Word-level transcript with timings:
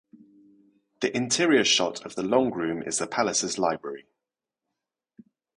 The 1.01 1.15
interior 1.15 1.63
shot 1.63 2.03
of 2.07 2.15
the 2.15 2.23
long 2.23 2.49
room 2.51 2.81
is 2.81 2.97
the 2.97 3.05
palace's 3.05 3.59
library. 3.59 4.07